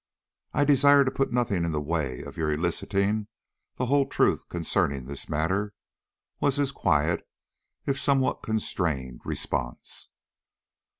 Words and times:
"I 0.51 0.65
desire 0.65 1.05
to 1.05 1.11
put 1.11 1.31
nothing 1.31 1.63
in 1.63 1.73
the 1.73 1.79
way 1.79 2.23
of 2.23 2.35
your 2.35 2.51
eliciting 2.51 3.27
the 3.75 3.85
whole 3.85 4.07
truth 4.07 4.49
concerning 4.49 5.05
this 5.05 5.29
matter," 5.29 5.75
was 6.39 6.55
his 6.55 6.71
quiet, 6.71 7.23
if 7.85 7.99
somewhat 7.99 8.41
constrained, 8.41 9.21
response. 9.25 10.09